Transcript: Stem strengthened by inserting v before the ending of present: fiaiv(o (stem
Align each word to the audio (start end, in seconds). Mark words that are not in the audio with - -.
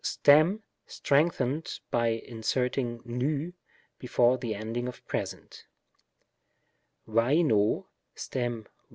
Stem 0.03 0.63
strengthened 0.87 1.79
by 1.91 2.07
inserting 2.07 3.03
v 3.05 3.53
before 3.99 4.39
the 4.39 4.55
ending 4.55 4.87
of 4.87 5.05
present: 5.05 5.67
fiaiv(o 7.07 7.85
(stem 8.15 8.65